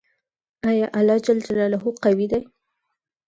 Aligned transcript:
آیا 0.69 0.87
الله 0.99 1.79
قوی 2.03 2.25
دی؟ 2.31 2.39